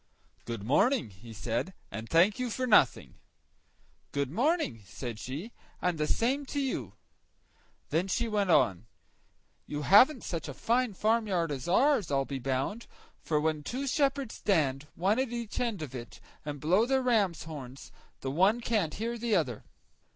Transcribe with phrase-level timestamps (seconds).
[0.45, 3.19] "Good morning," he said, "and thank you for nothing."
[4.11, 6.93] "Good morning," said she, "and the same to you."
[7.91, 8.87] Then she went on—
[9.67, 12.87] "You haven't such a fine farmyard as ours, I'll be bound;
[13.21, 17.43] for when two shepherds stand, one at each end of it, and blow their ram's
[17.43, 17.91] horns,
[18.21, 19.65] the one can't hear the other."